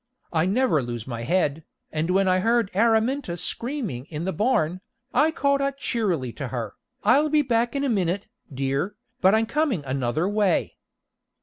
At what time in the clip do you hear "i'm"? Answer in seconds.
9.35-9.45